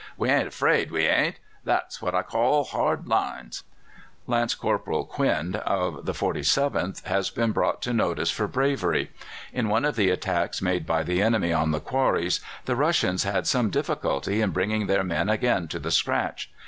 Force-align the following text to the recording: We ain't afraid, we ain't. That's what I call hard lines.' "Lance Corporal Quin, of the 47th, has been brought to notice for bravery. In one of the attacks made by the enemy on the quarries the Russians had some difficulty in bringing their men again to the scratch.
We 0.17 0.31
ain't 0.31 0.47
afraid, 0.47 0.89
we 0.89 1.05
ain't. 1.05 1.35
That's 1.63 2.01
what 2.01 2.15
I 2.15 2.23
call 2.23 2.63
hard 2.63 3.07
lines.' 3.07 3.63
"Lance 4.25 4.55
Corporal 4.55 5.05
Quin, 5.05 5.53
of 5.57 6.07
the 6.07 6.11
47th, 6.13 7.03
has 7.03 7.29
been 7.29 7.51
brought 7.51 7.83
to 7.83 7.93
notice 7.93 8.31
for 8.31 8.47
bravery. 8.47 9.11
In 9.53 9.69
one 9.69 9.85
of 9.85 9.95
the 9.95 10.09
attacks 10.09 10.59
made 10.59 10.87
by 10.87 11.03
the 11.03 11.21
enemy 11.21 11.53
on 11.53 11.69
the 11.69 11.79
quarries 11.79 12.39
the 12.65 12.75
Russians 12.75 13.25
had 13.25 13.45
some 13.45 13.69
difficulty 13.69 14.41
in 14.41 14.49
bringing 14.49 14.87
their 14.87 15.03
men 15.03 15.29
again 15.29 15.67
to 15.67 15.77
the 15.77 15.91
scratch. 15.91 16.51